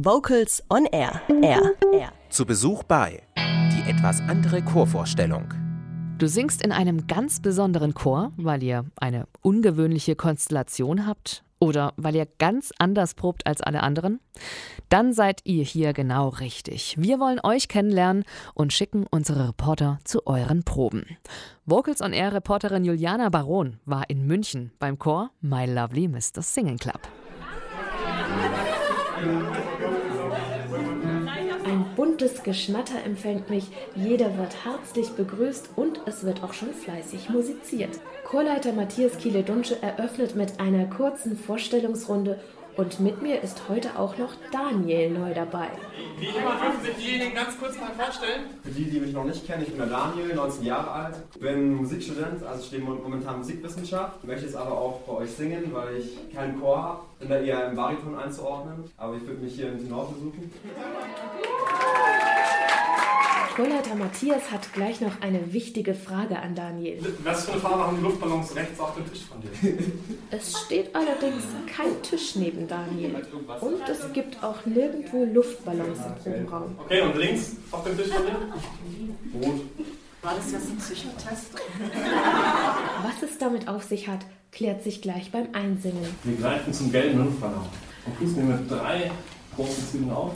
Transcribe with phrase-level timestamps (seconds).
[0.00, 1.22] Vocals on Air.
[1.42, 1.74] Air.
[1.92, 2.12] Air.
[2.30, 5.52] Zu Besuch bei die etwas andere Chorvorstellung.
[6.18, 12.14] Du singst in einem ganz besonderen Chor, weil ihr eine ungewöhnliche Konstellation habt oder weil
[12.14, 14.20] ihr ganz anders probt als alle anderen?
[14.88, 16.94] Dann seid ihr hier genau richtig.
[16.96, 18.22] Wir wollen euch kennenlernen
[18.54, 21.06] und schicken unsere Reporter zu euren Proben.
[21.66, 26.40] Vocals on Air Reporterin Juliana Baron war in München beim Chor My Lovely Mr.
[26.42, 27.00] Singing Club.
[31.98, 33.64] Buntes Geschnatter empfängt mich,
[33.96, 37.98] jeder wird herzlich begrüßt und es wird auch schon fleißig musiziert.
[38.22, 42.38] Chorleiter Matthias Kiele-Dunsche eröffnet mit einer kurzen Vorstellungsrunde
[42.78, 45.68] und mit mir ist heute auch noch Daniel neu dabei.
[46.16, 48.44] Wie immer dürfen sich diejenigen ganz kurz mal vorstellen.
[48.62, 51.74] Für die, die mich noch nicht kennen, ich bin der Daniel, 19 Jahre alt, bin
[51.74, 56.60] Musikstudent, also stehe momentan Musikwissenschaft, möchte es aber auch bei euch singen, weil ich keinen
[56.60, 60.12] Chor habe, bin da eher im Bariton einzuordnen, aber ich würde mich hier im Tenor
[60.12, 60.52] besuchen.
[63.58, 67.04] Chorleiter Matthias hat gleich noch eine wichtige Frage an Daniel.
[67.24, 69.50] Was für eine Farbe haben die Luftballons rechts auf dem Tisch von dir?
[70.30, 73.16] Es steht allerdings kein Tisch neben Daniel.
[73.60, 76.78] Und es gibt auch nirgendwo Luftballons im Probenraum.
[76.84, 79.44] Okay, und links auf dem Tisch von dir?
[79.48, 79.60] Rot.
[80.22, 81.50] War das jetzt ein Psychotest?
[83.02, 86.06] Was es damit auf sich hat, klärt sich gleich beim Einsingen.
[86.22, 87.66] Wir greifen zum gelben Luftballon.
[88.06, 89.10] Und schließen wir mit drei
[89.56, 90.32] großen Zügen auf.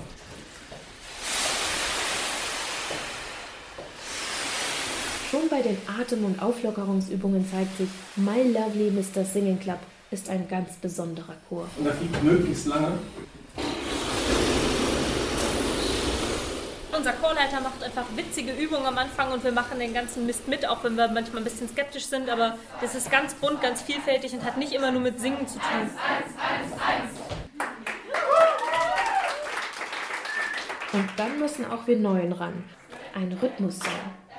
[5.33, 9.25] Schon bei den Atem- und Auflockerungsübungen zeigt sich, My Lovely Mr.
[9.25, 9.79] Singing Club
[10.11, 11.67] ist ein ganz besonderer Chor.
[11.79, 12.99] Und da fliegt möglichst lange.
[16.95, 20.69] Unser Chorleiter macht einfach witzige Übungen am Anfang und wir machen den ganzen Mist mit,
[20.69, 24.35] auch wenn wir manchmal ein bisschen skeptisch sind, aber das ist ganz bunt, ganz vielfältig
[24.35, 25.91] und hat nicht immer nur mit Singen zu tun.
[30.93, 32.65] Und dann müssen auch wir Neuen ran.
[33.15, 33.93] Ein Rhythmussong.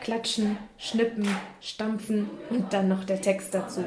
[0.04, 1.26] Klatschen, schnippen,
[1.62, 3.86] stampfen und dann noch der Text dazu.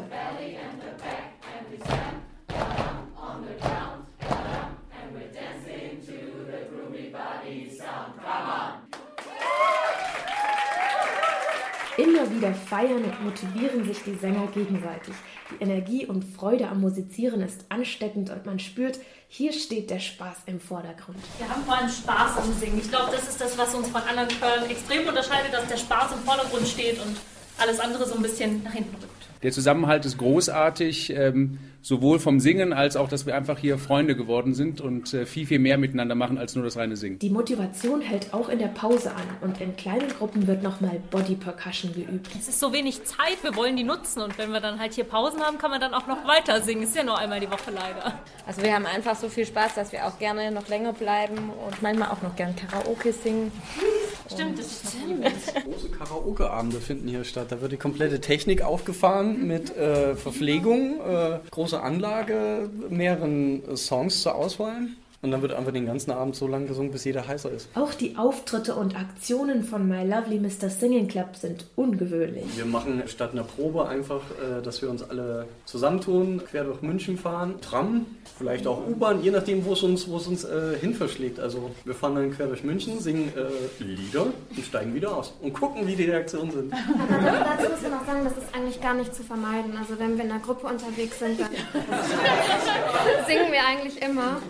[11.97, 15.15] Immer wieder feiern und motivieren sich die Sänger gegenseitig.
[15.51, 18.99] Die Energie und Freude am Musizieren ist ansteckend und man spürt,
[19.29, 21.17] hier steht der Spaß im Vordergrund.
[21.39, 22.79] Wir haben vor allem Spaß am Singen.
[22.79, 26.13] Ich glaube, das ist das, was uns von anderen Chören extrem unterscheidet, dass der Spaß
[26.13, 27.17] im Vordergrund steht und
[27.59, 29.17] alles andere so ein bisschen nach hinten rückt.
[29.43, 34.17] Der Zusammenhalt ist großartig, ähm, sowohl vom Singen als auch, dass wir einfach hier Freunde
[34.17, 37.19] geworden sind und äh, viel, viel mehr miteinander machen als nur das reine Singen.
[37.21, 41.35] Die Motivation hält auch in der Pause an und in kleinen Gruppen wird nochmal Body
[41.35, 42.31] Percussion geübt.
[42.37, 45.05] Es ist so wenig Zeit, wir wollen die nutzen und wenn wir dann halt hier
[45.05, 46.83] Pausen haben, kann man dann auch noch weiter singen.
[46.83, 48.19] Ist ja nur einmal die Woche leider.
[48.47, 51.83] Also wir haben einfach so viel Spaß, dass wir auch gerne noch länger bleiben und
[51.83, 53.53] manchmal auch noch gern Karaoke singen.
[54.33, 55.25] Stimmt, das stimmt.
[55.65, 57.47] Große Karaoke-Abende finden hier statt.
[57.51, 64.23] Da wird die komplette Technik aufgefahren mit äh, Verpflegung, äh, große Anlage, mehreren äh, Songs
[64.23, 64.89] zur Auswahl.
[65.27, 67.69] Und dann wird einfach den ganzen Abend so lange gesungen, bis jeder heißer ist.
[67.75, 70.71] Auch die Auftritte und Aktionen von My Lovely Mr.
[70.71, 72.45] Singing Club sind ungewöhnlich.
[72.55, 77.19] Wir machen statt einer Probe einfach, äh, dass wir uns alle zusammentun, quer durch München
[77.19, 78.07] fahren, Tram,
[78.39, 81.41] vielleicht auch U-Bahn, je nachdem, wo es uns, wo es uns äh, hin verschlägt.
[81.41, 85.53] Also wir fahren dann quer durch München, singen äh, Lieder und steigen wieder aus und
[85.55, 86.73] gucken, wie die Reaktionen sind.
[86.73, 89.77] Aber dazu muss man auch sagen, das ist eigentlich gar nicht zu vermeiden.
[89.77, 91.49] Also wenn wir in einer Gruppe unterwegs sind, dann
[93.27, 94.41] singen wir eigentlich immer.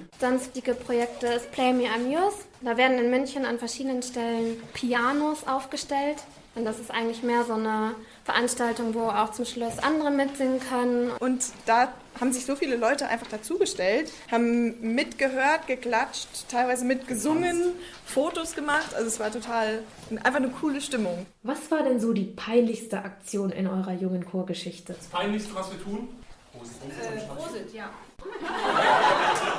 [0.67, 2.39] Sonstige Projekte ist Play Me Amuse.
[2.61, 6.17] Da werden in München an verschiedenen Stellen Pianos aufgestellt.
[6.57, 7.95] Und das ist eigentlich mehr so eine
[8.25, 11.13] Veranstaltung, wo auch zum Schluss andere mitsingen können.
[11.21, 17.75] Und da haben sich so viele Leute einfach dazugestellt, haben mitgehört, geklatscht, teilweise mitgesungen,
[18.05, 18.93] Fotos gemacht.
[18.95, 19.85] Also es war total
[20.25, 21.27] einfach eine coole Stimmung.
[21.45, 24.95] Was war denn so die peinlichste Aktion in eurer jungen Chorgeschichte?
[24.95, 26.09] Das Peinlichste, was wir tun?
[26.53, 27.91] Prosit, äh, Prosit ja.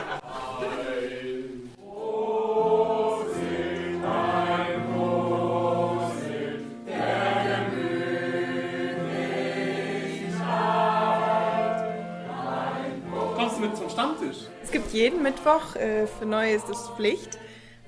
[13.97, 14.38] Stammtisch?
[14.61, 17.40] Es gibt jeden Mittwoch, äh, für Neue ist es Pflicht,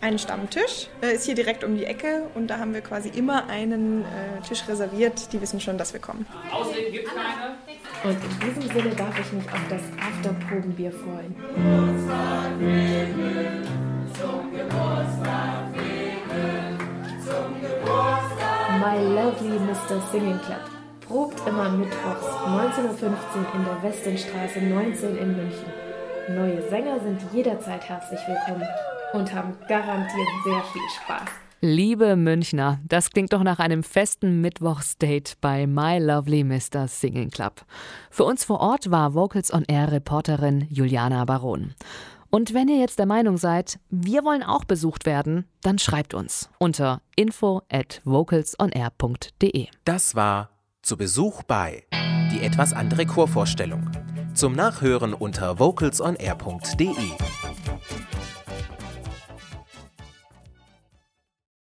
[0.02, 0.88] einen Stammtisch.
[1.04, 4.42] Äh, ist hier direkt um die Ecke und da haben wir quasi immer einen äh,
[4.48, 5.32] Tisch reserviert.
[5.34, 6.26] Die wissen schon, dass wir kommen.
[6.52, 7.58] Ausreden gibt's keine.
[8.04, 11.36] Und in diesem Sinne darf ich mich auf das Afterprobenbier freuen.
[18.82, 20.02] My Lovely Mr.
[20.12, 20.72] Singing Club
[21.08, 22.96] probt immer mittwochs 19.15 Uhr
[23.54, 25.89] in der Westenstraße 19 in München.
[26.36, 28.68] Neue Sänger sind jederzeit herzlich willkommen.
[29.14, 31.28] und haben garantiert sehr viel Spaß.
[31.62, 36.88] Liebe Münchner, das klingt doch nach einem festen Mittwochsdate bei My Lovely Mr.
[36.88, 37.66] Singing Club.
[38.12, 41.74] Für uns vor Ort war Vocals on Air Reporterin Juliana Baron.
[42.30, 46.52] Und wenn ihr jetzt der Meinung seid, wir wollen auch besucht werden, dann schreibt uns
[46.60, 49.68] unter info at vocalsonair.de.
[49.84, 50.52] Das war
[50.84, 51.86] zu Besuch bei
[52.31, 53.90] die etwas andere Chorvorstellung.
[54.40, 56.96] Zum Nachhören unter vocalsonair.de.